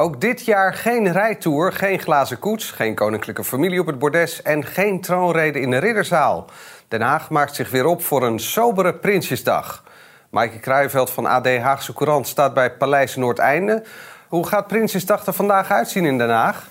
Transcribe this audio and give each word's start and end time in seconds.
Ook 0.00 0.20
dit 0.20 0.44
jaar 0.44 0.74
geen 0.74 1.12
rijtour, 1.12 1.72
geen 1.72 1.98
glazen 1.98 2.38
koets, 2.38 2.70
geen 2.70 2.94
koninklijke 2.94 3.44
familie 3.44 3.80
op 3.80 3.86
het 3.86 3.98
bordes 3.98 4.42
en 4.42 4.64
geen 4.64 5.00
troonrede 5.00 5.60
in 5.60 5.70
de 5.70 5.78
ridderzaal. 5.78 6.50
Den 6.88 7.00
Haag 7.00 7.30
maakt 7.30 7.54
zich 7.54 7.70
weer 7.70 7.86
op 7.86 8.02
voor 8.02 8.22
een 8.22 8.38
sobere 8.38 8.94
Prinsjesdag. 8.94 9.84
Maaike 10.30 10.58
Kruijveld 10.58 11.10
van 11.10 11.26
AD 11.26 11.46
Haagse 11.46 11.92
Courant 11.92 12.26
staat 12.26 12.54
bij 12.54 12.72
Paleis 12.72 13.16
Noordeinde. 13.16 13.82
Hoe 14.28 14.46
gaat 14.46 14.66
Prinsjesdag 14.66 15.26
er 15.26 15.32
vandaag 15.32 15.70
uitzien 15.70 16.04
in 16.04 16.18
Den 16.18 16.30
Haag? 16.30 16.68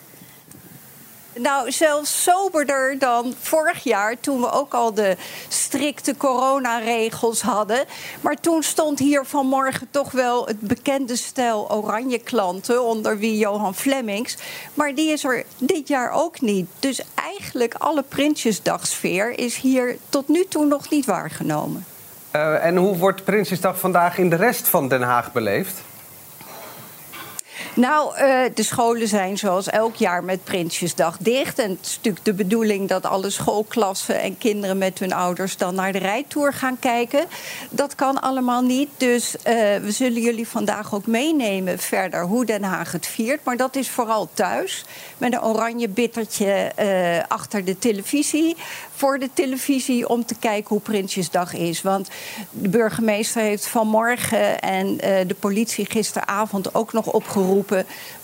Nou, 1.40 1.72
zelfs 1.72 2.23
soberder 2.23 3.00
dan 3.00 3.34
vorig 3.41 3.84
jaar, 3.84 4.20
toen 4.20 4.41
we 4.41 4.52
ook 4.52 4.73
al 4.73 4.94
de 4.94 5.18
strikte 5.48 6.18
coronaregels 6.18 7.41
hadden. 7.41 7.86
Maar 8.22 8.36
toen 8.36 8.64
stond 8.64 9.00
hier 9.00 9.26
vanmorgen 9.26 9.88
toch 9.92 10.12
wel 10.12 10.45
het 10.45 10.59
bekende 10.59 11.16
stel 11.16 11.72
oranje 11.72 12.20
klanten, 12.20 12.84
onder 12.84 13.18
wie 13.18 13.38
Johan 13.38 13.76
Flemmings. 13.76 14.38
Maar 14.73 14.95
die 14.95 15.12
is 15.12 15.23
er 15.23 15.44
dit 15.58 15.88
jaar 15.88 16.12
ook 16.12 16.42
niet. 16.42 16.68
Dus 16.80 17.02
eigenlijk 17.16 17.73
alle 17.73 18.04
Prinsjesdagsfeer 18.04 19.40
is 19.40 19.58
hier 19.58 19.97
tot 20.09 20.28
nu 20.28 20.45
toe 20.50 20.66
nog 20.66 20.90
niet 20.90 21.06
waargenomen. 21.06 21.86
Uh, 22.36 22.66
en 22.66 22.75
hoe 22.75 22.97
wordt 22.97 23.23
Prinsjesdag 23.23 23.80
vandaag 23.80 24.17
in 24.17 24.30
de 24.30 24.36
rest 24.36 24.67
van 24.67 24.88
Den 24.88 25.02
Haag 25.02 25.31
beleefd? 25.31 25.81
Nou, 27.73 28.19
uh, 28.19 28.39
de 28.53 28.63
scholen 28.63 29.08
zijn 29.08 29.38
zoals 29.38 29.69
elk 29.69 29.95
jaar 29.95 30.23
met 30.23 30.44
Prinsjesdag 30.44 31.17
dicht. 31.19 31.59
En 31.59 31.69
het 31.69 31.86
is 31.86 31.95
natuurlijk 31.95 32.25
de 32.25 32.33
bedoeling 32.33 32.88
dat 32.88 33.05
alle 33.05 33.30
schoolklassen 33.30 34.22
en 34.22 34.38
kinderen 34.38 34.77
met 34.77 35.00
hun 35.00 35.13
ouders 35.13 35.58
dan 35.58 35.75
naar 35.75 35.91
de 35.91 35.97
rijtour 35.97 36.53
gaan 36.53 36.80
kijken. 36.80 37.25
Dat 37.69 37.95
kan 37.95 38.22
allemaal 38.22 38.61
niet. 38.61 38.89
Dus 38.97 39.35
uh, 39.35 39.44
we 39.78 39.91
zullen 39.91 40.22
jullie 40.22 40.47
vandaag 40.47 40.94
ook 40.94 41.05
meenemen 41.05 41.80
verder 41.80 42.23
hoe 42.23 42.45
Den 42.45 42.63
Haag 42.63 42.91
het 42.91 43.08
viert. 43.08 43.44
Maar 43.44 43.58
dat 43.58 43.75
is 43.75 43.89
vooral 43.89 44.30
thuis. 44.33 44.85
Met 45.17 45.33
een 45.33 45.44
oranje 45.44 45.89
bittertje 45.89 46.72
uh, 46.80 47.23
achter 47.28 47.66
de 47.66 47.78
televisie. 47.78 48.55
Voor 48.95 49.19
de 49.19 49.30
televisie 49.33 50.09
om 50.09 50.25
te 50.25 50.35
kijken 50.35 50.69
hoe 50.69 50.80
Prinsjesdag 50.80 51.53
is. 51.53 51.81
Want 51.81 52.09
de 52.52 52.69
burgemeester 52.69 53.41
heeft 53.41 53.67
vanmorgen 53.67 54.59
en 54.59 54.97
de 55.28 55.35
politie 55.39 55.85
gisteravond 55.85 56.75
ook 56.75 56.94
nog 56.94 57.05
opgeroepen 57.05 57.47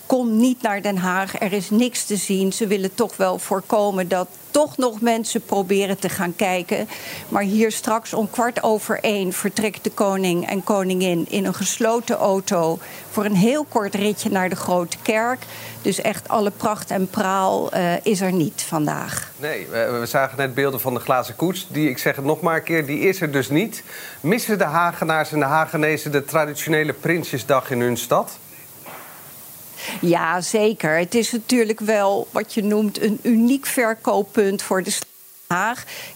Kom 0.06 0.36
niet 0.36 0.62
naar 0.62 0.82
Den 0.82 0.96
Haag, 0.96 1.40
er 1.40 1.52
is 1.52 1.70
niks 1.70 2.04
te 2.04 2.16
zien. 2.16 2.52
Ze 2.52 2.66
willen 2.66 2.94
toch 2.94 3.16
wel 3.16 3.38
voorkomen 3.38 4.08
dat 4.08 4.28
toch 4.50 4.76
nog 4.76 5.00
mensen 5.00 5.40
proberen 5.40 5.98
te 5.98 6.08
gaan 6.08 6.36
kijken. 6.36 6.88
Maar 7.28 7.42
hier 7.42 7.72
straks 7.72 8.14
om 8.14 8.30
kwart 8.30 8.62
over 8.62 8.98
één 9.00 9.32
vertrekt 9.32 9.84
de 9.84 9.90
koning 9.90 10.48
en 10.48 10.64
koningin 10.64 11.26
in 11.28 11.44
een 11.44 11.54
gesloten 11.54 12.16
auto 12.16 12.78
voor 13.10 13.24
een 13.24 13.36
heel 13.36 13.64
kort 13.64 13.94
ritje 13.94 14.30
naar 14.30 14.48
de 14.48 14.56
Grote 14.56 14.96
Kerk. 15.02 15.42
Dus 15.82 16.00
echt 16.00 16.28
alle 16.28 16.50
pracht 16.50 16.90
en 16.90 17.08
praal 17.08 17.76
uh, 17.76 17.92
is 18.02 18.20
er 18.20 18.32
niet 18.32 18.62
vandaag. 18.62 19.30
Nee, 19.36 19.66
we, 19.70 19.96
we, 20.00 20.06
zagen 20.06 20.38
net 20.38 20.54
beelden 20.54 20.80
van 20.80 20.94
de 20.94 21.00
glazen 21.00 21.36
koets. 21.36 21.66
Die, 21.70 21.88
ik 21.88 21.98
zeg 21.98 22.16
het 22.16 22.24
nog 22.24 22.40
maar 22.40 22.56
een 22.56 22.62
keer, 22.62 22.86
die 22.86 23.00
is 23.00 23.20
er 23.20 23.30
dus 23.30 23.50
niet. 23.50 23.82
Missen 24.20 24.58
de 24.58 24.64
Hagenaars 24.64 25.32
en 25.32 25.38
de 25.38 25.44
Hagenezen 25.44 26.12
de 26.12 26.24
traditionele 26.24 26.92
Prinsjesdag 26.92 27.70
in 27.70 27.80
hun 27.80 27.96
stad? 27.96 28.38
Ja, 30.00 30.40
zeker. 30.40 30.98
Het 30.98 31.14
is 31.14 31.32
natuurlijk 31.32 31.80
wel 31.80 32.28
wat 32.30 32.54
je 32.54 32.62
noemt 32.62 33.02
een 33.02 33.18
uniek 33.22 33.66
verkooppunt 33.66 34.62
voor 34.62 34.82
de 34.82 34.90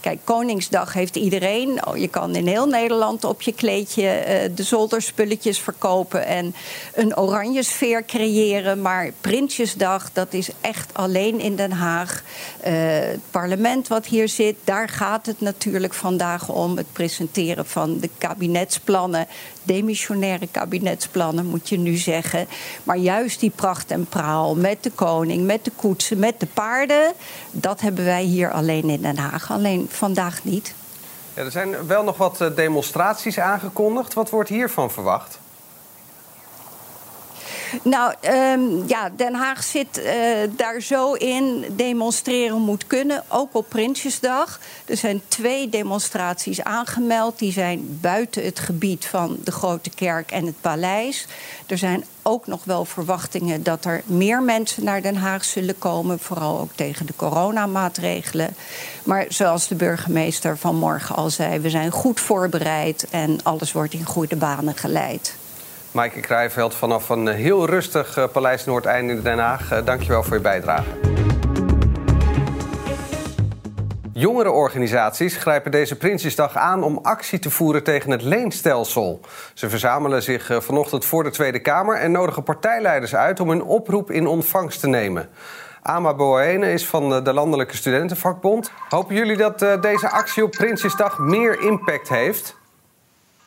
Kijk, 0.01 0.19
Koningsdag 0.23 0.93
heeft 0.93 1.15
iedereen. 1.15 1.87
Oh, 1.87 1.97
je 1.97 2.07
kan 2.07 2.35
in 2.35 2.47
heel 2.47 2.67
Nederland 2.67 3.23
op 3.23 3.41
je 3.41 3.53
kleedje 3.53 4.03
uh, 4.03 4.55
de 4.55 4.63
zolderspulletjes 4.63 5.59
verkopen 5.59 6.25
en 6.25 6.55
een 6.93 7.17
oranje 7.17 7.63
sfeer 7.63 8.05
creëren. 8.05 8.81
Maar 8.81 9.11
Prinsjesdag, 9.21 10.09
dat 10.13 10.33
is 10.33 10.49
echt 10.61 10.93
alleen 10.93 11.39
in 11.39 11.55
Den 11.55 11.71
Haag. 11.71 12.23
Uh, 12.67 12.73
het 12.99 13.31
parlement 13.31 13.87
wat 13.87 14.05
hier 14.05 14.29
zit, 14.29 14.55
daar 14.63 14.89
gaat 14.89 15.25
het 15.25 15.41
natuurlijk 15.41 15.93
vandaag 15.93 16.49
om. 16.49 16.77
Het 16.77 16.93
presenteren 16.93 17.65
van 17.65 17.99
de 17.99 18.09
kabinetsplannen 18.17 19.27
demissionaire 19.69 20.47
kabinetsplannen, 20.51 21.45
moet 21.45 21.69
je 21.69 21.77
nu 21.77 21.95
zeggen. 21.95 22.47
Maar 22.83 22.97
juist 22.97 23.39
die 23.39 23.51
pracht 23.55 23.91
en 23.91 24.05
praal 24.05 24.55
met 24.55 24.83
de 24.83 24.91
koning, 24.91 25.45
met 25.45 25.63
de 25.63 25.71
koetsen, 25.75 26.19
met 26.19 26.39
de 26.39 26.45
paarden, 26.45 27.13
dat 27.51 27.81
hebben 27.81 28.05
wij 28.05 28.23
hier 28.23 28.51
alleen 28.51 28.89
in 28.89 29.01
Den 29.01 29.17
Haag. 29.17 29.28
Alleen 29.49 29.87
vandaag 29.91 30.43
niet. 30.43 30.73
Ja, 31.33 31.43
er 31.43 31.51
zijn 31.51 31.87
wel 31.87 32.03
nog 32.03 32.17
wat 32.17 32.41
eh, 32.41 32.55
demonstraties 32.55 33.39
aangekondigd. 33.39 34.13
Wat 34.13 34.29
wordt 34.29 34.49
hiervan 34.49 34.91
verwacht? 34.91 35.39
Nou, 37.83 38.13
um, 38.53 38.87
ja, 38.87 39.09
Den 39.15 39.33
Haag 39.33 39.63
zit 39.63 39.97
uh, 39.97 40.05
daar 40.55 40.81
zo 40.81 41.13
in. 41.13 41.65
Demonstreren 41.75 42.61
moet 42.61 42.87
kunnen, 42.87 43.23
ook 43.27 43.55
op 43.55 43.65
Prinsjesdag. 43.69 44.59
Er 44.85 44.97
zijn 44.97 45.21
twee 45.27 45.69
demonstraties 45.69 46.63
aangemeld. 46.63 47.39
Die 47.39 47.51
zijn 47.51 47.99
buiten 48.01 48.43
het 48.43 48.59
gebied 48.59 49.05
van 49.05 49.37
de 49.43 49.51
Grote 49.51 49.89
Kerk 49.89 50.31
en 50.31 50.45
het 50.45 50.61
Paleis. 50.61 51.27
Er 51.65 51.77
zijn 51.77 52.05
ook 52.21 52.47
nog 52.47 52.63
wel 52.63 52.85
verwachtingen 52.85 53.63
dat 53.63 53.85
er 53.85 54.01
meer 54.05 54.41
mensen 54.41 54.83
naar 54.83 55.01
Den 55.01 55.15
Haag 55.15 55.45
zullen 55.45 55.77
komen. 55.77 56.19
Vooral 56.19 56.59
ook 56.59 56.71
tegen 56.75 57.05
de 57.05 57.15
coronamaatregelen. 57.15 58.55
Maar 59.03 59.25
zoals 59.29 59.67
de 59.67 59.75
burgemeester 59.75 60.57
vanmorgen 60.57 61.15
al 61.15 61.29
zei, 61.29 61.59
we 61.59 61.69
zijn 61.69 61.91
goed 61.91 62.19
voorbereid 62.19 63.05
en 63.09 63.39
alles 63.43 63.71
wordt 63.71 63.93
in 63.93 64.05
goede 64.05 64.35
banen 64.35 64.75
geleid. 64.75 65.35
Maaike 65.91 66.19
Krijveld 66.19 66.75
vanaf 66.75 67.09
een 67.09 67.27
heel 67.27 67.65
rustig 67.65 68.17
uh, 68.17 68.23
Paleis 68.31 68.65
Noordeinde 68.65 69.13
in 69.13 69.21
Den 69.21 69.39
Haag. 69.39 69.71
Uh, 69.71 69.85
dankjewel 69.85 70.23
voor 70.23 70.35
je 70.35 70.41
bijdrage. 70.41 70.89
Jongerenorganisaties 74.13 75.37
grijpen 75.37 75.71
deze 75.71 75.95
Prinsjesdag 75.95 76.55
aan 76.55 76.83
om 76.83 76.99
actie 77.01 77.39
te 77.39 77.49
voeren 77.49 77.83
tegen 77.83 78.11
het 78.11 78.21
leenstelsel. 78.21 79.19
Ze 79.53 79.69
verzamelen 79.69 80.23
zich 80.23 80.51
vanochtend 80.59 81.05
voor 81.05 81.23
de 81.23 81.29
Tweede 81.29 81.59
Kamer 81.59 81.95
en 81.95 82.11
nodigen 82.11 82.43
partijleiders 82.43 83.15
uit 83.15 83.39
om 83.39 83.49
hun 83.49 83.63
oproep 83.63 84.11
in 84.11 84.27
ontvangst 84.27 84.79
te 84.79 84.87
nemen. 84.87 85.29
Ama 85.81 86.13
Boene 86.13 86.71
is 86.71 86.85
van 86.85 87.23
de 87.23 87.33
Landelijke 87.33 87.75
Studentenvakbond. 87.75 88.71
Hopen 88.89 89.15
jullie 89.15 89.37
dat 89.37 89.59
deze 89.81 90.09
actie 90.09 90.43
op 90.43 90.51
Prinsjesdag 90.51 91.17
meer 91.17 91.61
impact 91.61 92.09
heeft? 92.09 92.58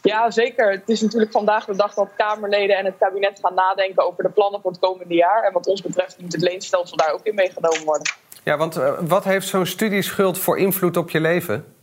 Ja, 0.02 0.30
zeker. 0.30 0.70
Het 0.70 0.88
is 0.88 1.00
natuurlijk 1.00 1.32
vandaag 1.32 1.64
de 1.64 1.76
dag 1.76 1.94
dat 1.94 2.08
Kamerleden 2.16 2.76
en 2.76 2.84
het 2.84 2.94
kabinet 2.98 3.38
gaan 3.42 3.54
nadenken 3.54 4.06
over 4.06 4.22
de 4.22 4.30
plannen 4.30 4.60
voor 4.60 4.70
het 4.70 4.80
komende 4.80 5.14
jaar. 5.14 5.42
En 5.42 5.52
wat 5.52 5.66
ons 5.66 5.82
betreft 5.82 6.18
moet 6.18 6.32
het 6.32 6.42
leenstelsel 6.42 6.96
daar 6.96 7.12
ook 7.12 7.26
in 7.26 7.34
meegenomen 7.34 7.84
worden. 7.84 8.12
Ja, 8.44 8.56
want 8.56 8.76
uh, 8.76 8.98
wat 9.00 9.24
heeft 9.24 9.46
zo'n 9.46 9.66
studieschuld 9.66 10.38
voor 10.38 10.58
invloed 10.58 10.96
op 10.96 11.10
je 11.10 11.20
leven? 11.20 11.74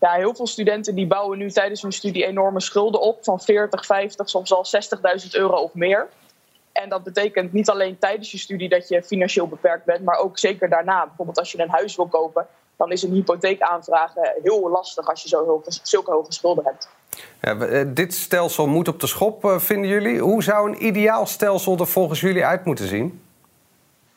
Ja, 0.00 0.12
heel 0.12 0.34
veel 0.34 0.46
studenten 0.46 0.94
die 0.94 1.06
bouwen 1.06 1.38
nu 1.38 1.50
tijdens 1.50 1.82
hun 1.82 1.92
studie 1.92 2.26
enorme 2.26 2.60
schulden 2.60 3.00
op. 3.00 3.24
Van 3.24 3.40
40, 3.40 3.86
50, 3.86 4.28
soms 4.28 4.52
al 4.52 4.64
60.000 5.24 5.30
euro 5.30 5.56
of 5.56 5.74
meer. 5.74 6.08
En 6.72 6.88
dat 6.88 7.02
betekent 7.02 7.52
niet 7.52 7.70
alleen 7.70 7.98
tijdens 7.98 8.30
je 8.30 8.38
studie 8.38 8.68
dat 8.68 8.88
je 8.88 9.02
financieel 9.02 9.48
beperkt 9.48 9.84
bent, 9.84 10.04
maar 10.04 10.18
ook 10.18 10.38
zeker 10.38 10.68
daarna. 10.68 11.06
Bijvoorbeeld 11.06 11.38
als 11.38 11.52
je 11.52 11.62
een 11.62 11.70
huis 11.70 11.96
wil 11.96 12.06
kopen, 12.06 12.46
dan 12.76 12.92
is 12.92 13.02
een 13.02 13.12
hypotheek 13.12 13.60
aanvragen 13.60 14.34
heel 14.42 14.70
lastig 14.70 15.08
als 15.08 15.22
je 15.22 15.28
zo 15.28 15.46
hoge, 15.46 15.78
zulke 15.82 16.10
hoge 16.10 16.32
schulden 16.32 16.64
hebt. 16.64 16.88
Ja, 17.40 17.58
eh, 17.58 17.84
dit 17.86 18.14
stelsel 18.14 18.66
moet 18.66 18.88
op 18.88 19.00
de 19.00 19.06
schop, 19.06 19.44
eh, 19.44 19.58
vinden 19.58 19.90
jullie. 19.90 20.20
Hoe 20.20 20.42
zou 20.42 20.70
een 20.70 20.86
ideaal 20.86 21.26
stelsel 21.26 21.76
er 21.78 21.86
volgens 21.86 22.20
jullie 22.20 22.44
uit 22.44 22.64
moeten 22.64 22.88
zien? 22.88 23.24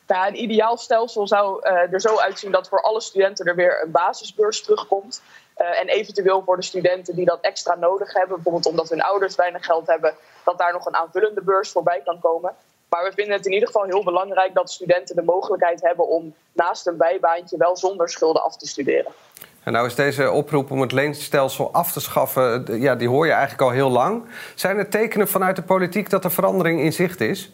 Ja, 0.06 0.28
een 0.28 0.42
ideaal 0.42 0.76
stelsel 0.76 1.26
zou 1.26 1.68
uh, 1.68 1.92
er 1.92 2.00
zo 2.00 2.16
uitzien 2.16 2.50
dat 2.50 2.68
voor 2.68 2.82
alle 2.82 3.00
studenten 3.00 3.46
er 3.46 3.54
weer 3.54 3.82
een 3.84 3.90
basisbeurs 3.90 4.62
terugkomt. 4.62 5.22
En 5.54 5.88
eventueel 5.88 6.42
voor 6.44 6.56
de 6.56 6.62
studenten 6.62 7.14
die 7.14 7.24
dat 7.24 7.40
extra 7.40 7.74
nodig 7.74 8.12
hebben, 8.12 8.34
bijvoorbeeld 8.34 8.66
omdat 8.66 8.88
hun 8.88 9.02
ouders 9.02 9.34
weinig 9.34 9.64
geld 9.64 9.86
hebben, 9.86 10.14
dat 10.44 10.58
daar 10.58 10.72
nog 10.72 10.86
een 10.86 10.94
aanvullende 10.94 11.42
beurs 11.42 11.70
voorbij 11.70 12.00
kan 12.04 12.20
komen. 12.20 12.54
Maar 12.90 13.04
we 13.04 13.12
vinden 13.12 13.36
het 13.36 13.46
in 13.46 13.52
ieder 13.52 13.68
geval 13.68 13.84
heel 13.84 14.04
belangrijk 14.04 14.54
dat 14.54 14.70
studenten 14.70 15.16
de 15.16 15.22
mogelijkheid 15.22 15.80
hebben 15.80 16.08
om 16.08 16.34
naast 16.52 16.86
een 16.86 16.96
bijbaantje 16.96 17.56
wel 17.56 17.76
zonder 17.76 18.08
schulden 18.08 18.42
af 18.42 18.56
te 18.56 18.68
studeren. 18.68 19.12
En 19.62 19.72
nou 19.72 19.86
is 19.86 19.94
deze 19.94 20.30
oproep 20.30 20.70
om 20.70 20.80
het 20.80 20.92
leenstelsel 20.92 21.72
af 21.72 21.92
te 21.92 22.00
schaffen, 22.00 22.80
ja, 22.80 22.94
die 22.94 23.08
hoor 23.08 23.26
je 23.26 23.32
eigenlijk 23.32 23.62
al 23.62 23.70
heel 23.70 23.90
lang. 23.90 24.24
Zijn 24.54 24.76
er 24.76 24.88
tekenen 24.88 25.28
vanuit 25.28 25.56
de 25.56 25.62
politiek 25.62 26.10
dat 26.10 26.24
er 26.24 26.30
verandering 26.30 26.80
in 26.80 26.92
zicht 26.92 27.20
is? 27.20 27.50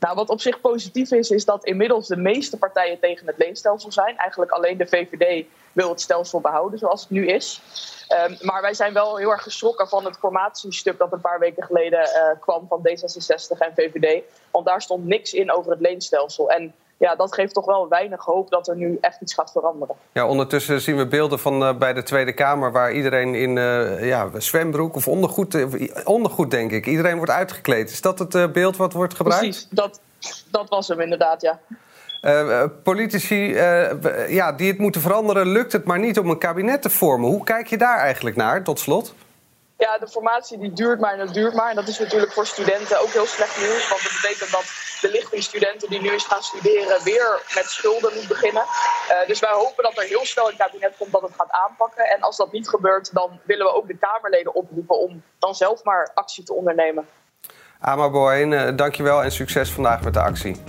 Nou, 0.00 0.14
wat 0.14 0.28
op 0.28 0.40
zich 0.40 0.60
positief 0.60 1.10
is, 1.10 1.30
is 1.30 1.44
dat 1.44 1.64
inmiddels 1.64 2.06
de 2.06 2.16
meeste 2.16 2.58
partijen 2.58 3.00
tegen 3.00 3.26
het 3.26 3.38
leenstelsel 3.38 3.92
zijn. 3.92 4.16
Eigenlijk 4.16 4.50
alleen 4.50 4.76
de 4.76 4.86
VVD 4.86 5.46
wil 5.72 5.88
het 5.88 6.00
stelsel 6.00 6.40
behouden 6.40 6.78
zoals 6.78 7.00
het 7.00 7.10
nu 7.10 7.26
is. 7.26 7.62
Um, 8.28 8.36
maar 8.40 8.62
wij 8.62 8.74
zijn 8.74 8.92
wel 8.92 9.16
heel 9.16 9.30
erg 9.30 9.42
geschrokken 9.42 9.88
van 9.88 10.04
het 10.04 10.16
formatiestuk 10.16 10.98
dat 10.98 11.12
een 11.12 11.20
paar 11.20 11.38
weken 11.38 11.62
geleden 11.62 12.00
uh, 12.00 12.40
kwam 12.40 12.66
van 12.68 12.88
D66 12.88 13.58
en 13.58 13.72
VVD. 13.74 14.22
Want 14.50 14.66
daar 14.66 14.82
stond 14.82 15.06
niks 15.06 15.32
in 15.32 15.52
over 15.52 15.70
het 15.70 15.80
leenstelsel. 15.80 16.50
En 16.50 16.74
ja, 17.00 17.14
dat 17.14 17.34
geeft 17.34 17.54
toch 17.54 17.64
wel 17.64 17.88
weinig 17.88 18.24
hoop 18.24 18.50
dat 18.50 18.68
er 18.68 18.76
nu 18.76 18.98
echt 19.00 19.20
iets 19.20 19.34
gaat 19.34 19.52
veranderen. 19.52 19.94
Ja, 20.12 20.26
ondertussen 20.26 20.80
zien 20.80 20.96
we 20.96 21.06
beelden 21.06 21.38
van 21.38 21.62
uh, 21.62 21.76
bij 21.76 21.92
de 21.92 22.02
Tweede 22.02 22.32
Kamer 22.32 22.72
waar 22.72 22.92
iedereen 22.92 23.34
in 23.34 23.56
uh, 23.56 24.06
ja, 24.06 24.30
zwembroek 24.38 24.96
of 24.96 25.08
ondergoed, 25.08 25.56
ondergoed, 26.04 26.50
denk 26.50 26.70
ik. 26.70 26.86
Iedereen 26.86 27.16
wordt 27.16 27.30
uitgekleed. 27.30 27.90
Is 27.90 28.00
dat 28.00 28.18
het 28.18 28.52
beeld 28.52 28.76
wat 28.76 28.92
wordt 28.92 29.14
gebruikt? 29.14 29.44
Precies, 29.44 29.66
dat, 29.70 30.00
dat 30.50 30.68
was 30.68 30.88
hem 30.88 31.00
inderdaad, 31.00 31.40
ja. 31.40 31.58
Politici 32.82 33.54
ja, 34.28 34.52
die 34.52 34.70
het 34.70 34.78
moeten 34.78 35.00
veranderen, 35.00 35.46
lukt 35.46 35.72
het 35.72 35.84
maar 35.84 35.98
niet 35.98 36.18
om 36.18 36.30
een 36.30 36.38
kabinet 36.38 36.82
te 36.82 36.90
vormen. 36.90 37.28
Hoe 37.28 37.44
kijk 37.44 37.66
je 37.66 37.78
daar 37.78 37.98
eigenlijk 37.98 38.36
naar, 38.36 38.62
tot 38.64 38.78
slot? 38.78 39.14
Ja, 39.84 39.98
de 39.98 40.08
formatie 40.08 40.58
die 40.58 40.72
duurt 40.72 41.00
maar 41.00 41.12
en 41.12 41.18
dat 41.18 41.34
duurt 41.34 41.54
maar. 41.54 41.70
En 41.70 41.76
dat 41.76 41.88
is 41.88 41.98
natuurlijk 41.98 42.32
voor 42.32 42.46
studenten 42.46 43.00
ook 43.00 43.08
heel 43.08 43.26
slecht 43.26 43.58
nieuws. 43.58 43.88
Want 43.88 44.02
dat 44.02 44.12
betekent 44.22 44.50
dat 44.50 44.64
de 45.00 45.10
lichting 45.10 45.42
studenten 45.42 45.88
die 45.88 46.00
nu 46.00 46.10
eens 46.10 46.26
gaan 46.26 46.42
studeren 46.42 47.04
weer 47.04 47.42
met 47.54 47.64
schulden 47.64 48.14
moet 48.14 48.28
beginnen. 48.28 48.62
Uh, 48.62 49.26
dus 49.26 49.40
wij 49.40 49.52
hopen 49.52 49.82
dat 49.84 49.96
er 49.96 50.02
heel 50.02 50.24
snel 50.24 50.50
een 50.50 50.56
kabinet 50.56 50.94
komt 50.98 51.12
dat 51.12 51.22
het 51.22 51.34
gaat 51.36 51.50
aanpakken. 51.50 52.04
En 52.04 52.20
als 52.20 52.36
dat 52.36 52.52
niet 52.52 52.68
gebeurt, 52.68 53.14
dan 53.14 53.40
willen 53.44 53.66
we 53.66 53.74
ook 53.74 53.86
de 53.86 53.96
Kamerleden 53.96 54.54
oproepen 54.54 54.98
om 54.98 55.22
dan 55.38 55.54
zelf 55.54 55.84
maar 55.84 56.10
actie 56.14 56.44
te 56.44 56.54
ondernemen. 56.54 57.08
Ama 57.80 58.10
Boyen, 58.10 58.76
dankjewel 58.76 59.22
en 59.22 59.32
succes 59.32 59.70
vandaag 59.70 60.02
met 60.02 60.14
de 60.14 60.20
actie. 60.20 60.62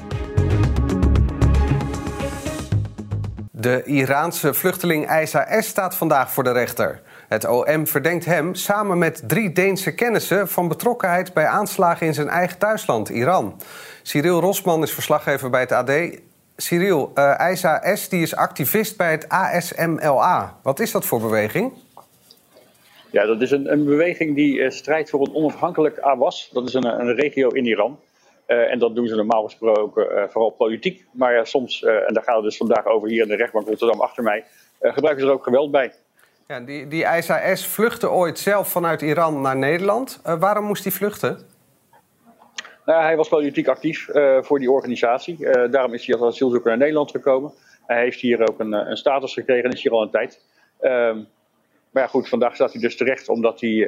De 3.61 3.83
Iraanse 3.85 4.53
vluchteling 4.53 5.07
Aisa 5.07 5.61
S. 5.61 5.67
staat 5.67 5.95
vandaag 5.95 6.31
voor 6.31 6.43
de 6.43 6.51
rechter. 6.51 7.01
Het 7.27 7.47
OM 7.47 7.87
verdenkt 7.87 8.25
hem 8.25 8.55
samen 8.55 8.97
met 8.97 9.23
drie 9.27 9.51
Deense 9.51 9.95
kennissen 9.95 10.47
van 10.47 10.67
betrokkenheid 10.67 11.33
bij 11.33 11.45
aanslagen 11.45 12.07
in 12.07 12.13
zijn 12.13 12.27
eigen 12.27 12.57
thuisland, 12.57 13.09
Iran. 13.09 13.61
Cyril 14.01 14.39
Rosman 14.39 14.83
is 14.83 14.93
verslaggever 14.93 15.49
bij 15.49 15.59
het 15.59 15.71
AD. 15.71 15.91
Cyril, 16.55 17.11
uh, 17.15 17.53
S. 17.93 18.09
Die 18.09 18.21
is 18.21 18.35
activist 18.35 18.97
bij 18.97 19.11
het 19.11 19.29
ASMLA. 19.29 20.57
Wat 20.63 20.79
is 20.79 20.91
dat 20.91 21.05
voor 21.05 21.21
beweging? 21.21 21.73
Ja, 23.11 23.25
dat 23.25 23.41
is 23.41 23.51
een, 23.51 23.71
een 23.71 23.85
beweging 23.85 24.35
die 24.35 24.57
uh, 24.57 24.69
strijdt 24.69 25.09
voor 25.09 25.21
een 25.27 25.35
onafhankelijk 25.35 25.99
Awas. 25.99 26.49
Dat 26.53 26.67
is 26.67 26.73
een, 26.73 26.85
een 26.85 27.15
regio 27.15 27.49
in 27.49 27.65
Iran. 27.65 27.99
Uh, 28.51 28.71
en 28.71 28.79
dat 28.79 28.95
doen 28.95 29.07
ze 29.07 29.15
normaal 29.15 29.43
gesproken 29.43 30.11
uh, 30.11 30.23
vooral 30.27 30.49
politiek. 30.49 31.05
Maar 31.11 31.33
ja, 31.33 31.43
soms, 31.45 31.81
uh, 31.81 32.07
en 32.07 32.13
daar 32.13 32.23
gaat 32.23 32.35
het 32.35 32.43
dus 32.43 32.57
vandaag 32.57 32.85
over 32.85 33.09
hier 33.09 33.21
in 33.21 33.27
de 33.27 33.35
rechtbank 33.35 33.67
Rotterdam 33.67 34.01
achter 34.01 34.23
mij, 34.23 34.43
gebruiken 34.79 35.23
ze 35.23 35.29
er 35.29 35.35
ook 35.35 35.43
geweld 35.43 35.71
bij. 35.71 35.93
Ja, 36.47 36.59
die, 36.59 36.87
die 36.87 37.05
ISAS 37.17 37.67
vluchtte 37.67 38.09
ooit 38.09 38.39
zelf 38.39 38.67
vanuit 38.69 39.01
Iran 39.01 39.41
naar 39.41 39.57
Nederland. 39.57 40.21
waarom 40.39 40.65
moest 40.65 40.83
hij 40.83 40.91
vluchten? 40.91 41.39
Nou, 42.85 43.03
hij 43.03 43.15
was 43.15 43.27
politiek 43.27 43.67
actief 43.67 44.07
voor 44.41 44.59
die 44.59 44.71
organisatie. 44.71 45.69
daarom 45.69 45.93
is 45.93 46.05
hij 46.05 46.15
als 46.15 46.33
asielzoeker 46.33 46.69
naar 46.69 46.77
Nederland 46.77 47.11
gekomen. 47.11 47.53
Hij 47.85 48.01
heeft 48.01 48.19
hier 48.19 48.49
ook 48.49 48.59
een, 48.59 48.73
een 48.73 48.97
status 48.97 49.33
gekregen 49.33 49.63
en 49.63 49.71
is 49.71 49.83
hier 49.83 49.91
al 49.91 50.01
een 50.01 50.09
tijd. 50.09 50.45
Ehm, 50.79 51.17
maar 51.91 52.03
ja, 52.03 52.07
goed, 52.07 52.29
vandaag 52.29 52.55
staat 52.55 52.71
hij 52.71 52.81
dus 52.81 52.97
terecht 52.97 53.29
omdat 53.29 53.61
hij 53.61 53.87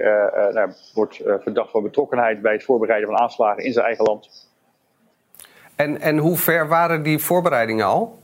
nou, 0.54 0.72
wordt 0.94 1.22
verdacht 1.24 1.72
van 1.72 1.84
betrokkenheid 1.84 2.42
bij 2.42 2.54
het 2.54 2.64
voorbereiden 2.64 3.10
van 3.10 3.20
aanslagen 3.20 3.64
in 3.64 3.74
zijn 3.74 3.86
eigen 3.86 4.06
land. 4.06 4.43
En, 5.84 6.02
en 6.02 6.18
hoe 6.18 6.38
ver 6.38 6.68
waren 6.68 7.04
die 7.04 7.20
voorbereidingen 7.20 7.86
al? 7.86 8.22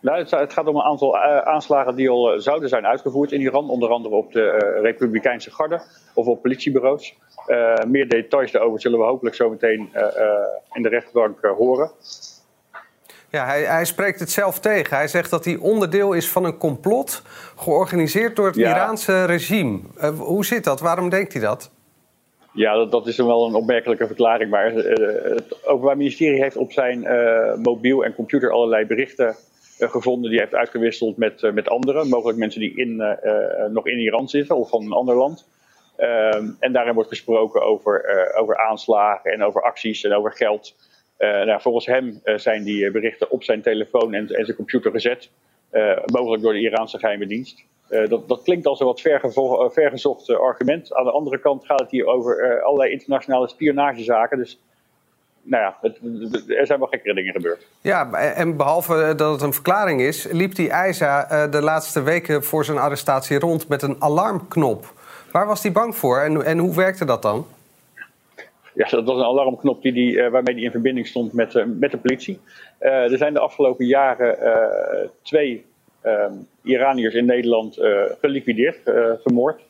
Nou, 0.00 0.18
het, 0.18 0.52
gaat 0.52 0.66
om 0.66 0.76
een 0.76 0.82
aantal 0.82 1.16
uh, 1.16 1.38
aanslagen 1.38 1.94
die 1.94 2.10
al 2.10 2.34
uh, 2.34 2.40
zouden 2.40 2.68
zijn 2.68 2.86
uitgevoerd 2.86 3.32
in 3.32 3.40
Iran. 3.40 3.70
Onder 3.70 3.88
andere 3.88 4.14
op 4.14 4.32
de 4.32 4.40
uh, 4.40 4.82
Republikeinse 4.82 5.50
Garde 5.50 5.82
of 6.14 6.26
op 6.26 6.42
politiebureaus. 6.42 7.16
meer 7.86 8.08
details 8.08 8.52
daarover 8.52 8.80
zullen 8.80 8.98
we 8.98 9.04
hopelijk 9.04 9.36
zo 9.36 9.50
meteen 9.50 9.90
in 10.72 10.82
de 10.82 10.88
rechtbank 10.88 11.40
horen. 11.58 11.90
Ja, 13.28 13.44
hij, 13.44 13.62
hij, 13.62 13.84
spreekt 13.84 14.20
het 14.20 14.30
zelf 14.30 14.58
tegen. 14.60 14.96
Hij 14.96 15.08
zegt 15.08 15.30
dat 15.30 15.44
hij 15.44 15.56
onderdeel 15.56 16.12
is 16.12 16.28
van 16.30 16.44
een 16.44 16.58
complot 16.58 17.22
georganiseerd 17.56 18.36
door 18.36 18.46
het 18.46 18.56
ja. 18.56 18.70
Iraanse 18.70 19.24
regime. 19.24 19.80
hoe 20.16 20.44
zit 20.44 20.64
dat? 20.64 20.80
Waarom 20.80 21.08
denkt 21.08 21.32
hij 21.32 21.42
dat? 21.42 21.70
Ja, 22.56 22.84
dat, 22.84 23.06
is 23.06 23.16
wel 23.16 23.46
een 23.46 23.54
opmerkelijke 23.54 24.06
verklaring. 24.06 24.50
Maar 24.50 24.72
uh, 24.72 25.34
het 25.34 25.66
Openbaar 25.66 25.96
Ministerie 25.96 26.42
heeft 26.42 26.56
op 26.56 26.72
zijn 26.72 27.02
uh, 27.02 27.54
mobiel 27.54 28.04
en 28.04 28.14
computer 28.14 28.50
allerlei 28.50 28.86
berichten 28.86 29.36
uh, 29.78 29.90
gevonden. 29.90 30.30
Die 30.30 30.40
heeft 30.40 30.54
uitgewisseld 30.54 31.16
met, 31.16 31.52
met 31.54 31.68
anderen. 31.68 32.08
Mogelijk 32.08 32.38
mensen 32.38 32.60
die 32.60 32.76
in, 32.76 32.96
nog 33.72 33.86
in 33.86 33.98
Iran 33.98 34.28
zitten 34.28 34.56
of 34.56 34.68
van 34.68 34.84
een 34.84 34.92
ander 34.92 35.16
land. 35.16 35.48
Ehm, 35.96 36.50
en 36.58 36.72
daarin 36.72 36.94
wordt 36.94 37.08
gesproken 37.08 37.62
over, 37.62 38.32
over 38.36 38.58
aanslagen 38.58 39.32
en 39.32 39.42
over 39.42 39.62
acties 39.62 40.04
en 40.04 40.12
over 40.12 40.32
geld. 40.32 40.76
nou, 41.18 41.60
volgens 41.60 41.86
hem 41.86 42.20
zijn 42.36 42.62
die 42.62 42.90
berichten 42.90 43.30
op 43.30 43.42
zijn 43.42 43.62
telefoon 43.62 44.14
en, 44.14 44.28
en 44.28 44.44
zijn 44.44 44.56
computer 44.56 44.90
gezet. 44.90 45.30
Mogelijk 46.12 46.42
door 46.42 46.52
de 46.52 46.60
Iraanse 46.60 46.98
geheime 46.98 47.26
dienst. 47.26 47.64
Uh, 47.90 48.08
dat, 48.08 48.28
dat, 48.28 48.42
klinkt 48.42 48.66
als 48.66 48.80
een 48.80 48.86
wat 48.86 49.00
vergevo- 49.00 49.68
vergezocht 49.68 50.30
argument. 50.30 50.94
Aan 50.94 51.04
de 51.04 51.10
andere 51.10 51.38
kant 51.38 51.64
gaat 51.64 51.80
het 51.80 51.90
hier 51.90 52.06
over 52.06 52.62
allerlei 52.62 52.92
internationale 52.92 53.48
spionagezaken. 53.48 54.38
Dus 54.38 54.60
nou 55.42 55.62
ja, 55.62 55.76
het, 55.80 55.98
er 56.48 56.66
zijn 56.66 56.78
wel 56.78 56.88
gekkere 56.88 57.14
dingen 57.14 57.32
gebeurd. 57.32 57.66
Ja, 57.80 58.12
en 58.12 58.56
behalve 58.56 59.14
dat 59.16 59.32
het 59.32 59.42
een 59.42 59.52
verklaring 59.52 60.00
is, 60.00 60.28
liep 60.30 60.54
die 60.54 60.70
IJza 60.70 61.46
de 61.46 61.62
laatste 61.62 62.02
weken 62.02 62.44
voor 62.44 62.64
zijn 62.64 62.78
arrestatie 62.78 63.38
rond 63.38 63.68
met 63.68 63.82
een 63.82 63.96
alarmknop. 63.98 64.92
Waar 65.32 65.46
was 65.46 65.62
hij 65.62 65.72
bang 65.72 65.96
voor 65.96 66.18
en, 66.18 66.44
en 66.44 66.58
hoe 66.58 66.74
werkte 66.74 67.04
dat 67.04 67.22
dan? 67.22 67.46
Ja, 68.76 68.88
dat 68.88 69.04
was 69.04 69.16
een 69.18 69.24
alarmknop 69.24 69.82
die 69.82 69.92
die, 69.92 70.22
waarmee 70.22 70.54
hij 70.54 70.64
in 70.64 70.70
verbinding 70.70 71.06
stond 71.06 71.32
met, 71.32 71.66
met 71.78 71.90
de 71.90 71.98
politie. 71.98 72.40
er 72.78 73.18
zijn 73.18 73.32
de 73.32 73.38
afgelopen 73.38 73.86
jaren 73.86 74.38
twee 75.22 75.64
uh, 76.04 76.32
Iraniërs 76.62 77.14
in 77.14 77.24
Nederland 77.24 77.78
geliquideerd, 78.20 78.78
vermoord. 79.22 79.60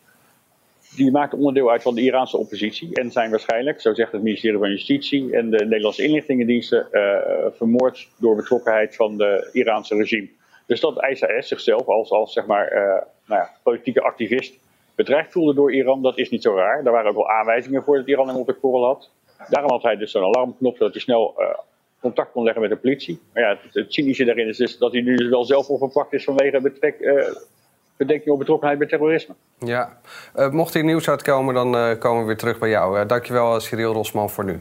Die 0.97 1.11
maken 1.11 1.39
onderdeel 1.39 1.71
uit 1.71 1.83
van 1.83 1.95
de 1.95 2.01
Iraanse 2.01 2.37
oppositie 2.37 2.95
en 2.95 3.11
zijn 3.11 3.31
waarschijnlijk, 3.31 3.81
zo 3.81 3.95
zegt 3.95 4.13
het 4.13 4.23
ministerie 4.23 4.59
van 4.59 4.71
Justitie 4.71 5.37
en 5.37 5.51
de 5.51 5.65
Nederlandse 5.65 6.03
inlichtingendiensten, 6.03 6.87
vermoord 7.57 8.09
door 8.19 8.37
betrokkenheid 8.37 8.97
van 8.97 9.17
de 9.17 9.49
Iraanse 9.53 9.95
regime. 9.95 10.29
Dus 10.67 10.81
dat 10.81 11.07
ISAS 11.11 11.49
zichzelf 11.49 11.87
als, 11.87 12.11
als 12.11 12.33
zeg 12.33 12.47
maar, 12.47 12.71
nou 13.27 13.41
ja, 13.41 13.51
politieke 13.63 14.03
activist 14.03 14.59
bedreigd 14.97 15.33
voelde 15.33 15.55
door 15.55 15.73
Iran, 15.73 16.03
dat 16.03 16.19
is 16.19 16.31
niet 16.31 16.43
zo 16.43 16.55
raar. 16.55 16.83
Daar 16.83 16.93
waren 16.93 17.11
ook 17.11 17.17
wel 17.17 17.31
aanwijzingen 17.31 17.83
voor 17.83 17.97
dat 17.97 18.07
Iran 18.07 18.29
hem 18.29 18.37
op 18.37 18.47
de 18.47 18.55
korrel 18.55 18.85
had. 18.85 19.11
Daarom 19.49 19.71
had 19.71 19.83
hij 19.83 19.97
dus 19.97 20.11
zo'n 20.11 20.23
alarmknop, 20.23 20.77
zodat 20.77 20.93
hij 20.93 21.03
snel 21.03 21.35
contact 22.01 22.33
kon 22.33 22.45
leggen 22.45 22.63
met 22.63 22.71
de 22.71 22.77
politie. 22.77 23.21
Maar 23.33 23.43
ja, 23.43 23.59
het, 23.73 23.93
cynische 23.93 24.25
daarin 24.25 24.49
is 24.49 24.57
dus 24.57 24.79
dat 24.79 24.93
hij 24.93 25.01
nu 25.01 25.17
dus 25.17 25.29
wel 25.29 25.45
zelf 25.45 25.69
opgepakt 25.69 26.13
is 26.13 26.25
vanwege 26.25 26.61
betrek, 26.61 27.25
bedenking 27.97 28.31
op 28.31 28.39
betrokkenheid 28.39 28.79
bij 28.79 28.89
terrorisme. 28.89 29.35
Ja, 29.59 29.99
uh, 30.37 30.51
mocht 30.51 30.75
er 30.75 30.85
nieuws 30.85 31.09
uitkomen, 31.09 31.55
dan 31.55 31.99
komen 31.99 32.21
we 32.21 32.27
weer 32.27 32.37
terug 32.37 32.59
bij 32.59 32.69
jou. 32.69 33.07
Dankjewel, 33.07 33.61
Cyril 33.61 33.93
Rosman, 33.93 34.31
voor 34.31 34.45
nu. 34.45 34.61